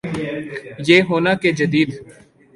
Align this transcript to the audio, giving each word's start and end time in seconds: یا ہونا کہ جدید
یا 0.87 0.97
ہونا 1.09 1.31
کہ 1.41 1.49
جدید 1.57 1.89